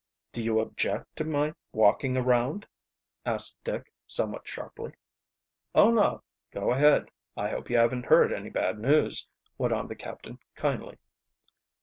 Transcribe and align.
"Do 0.33 0.43
you 0.43 0.59
object 0.59 1.15
to 1.17 1.23
my 1.23 1.53
walking 1.73 2.17
around?" 2.17 2.67
asked 3.23 3.63
Dick, 3.63 3.93
somewhat 4.07 4.47
sharply. 4.47 4.93
"Oh, 5.75 5.91
no; 5.91 6.23
go 6.49 6.71
ahead. 6.71 7.11
I 7.37 7.49
hope 7.51 7.69
you 7.69 7.77
haven't 7.77 8.07
heard 8.07 8.33
any 8.33 8.49
bad 8.49 8.79
news," 8.79 9.27
went 9.59 9.73
on 9.73 9.87
the 9.87 9.95
captain 9.95 10.39
kindly. 10.55 10.97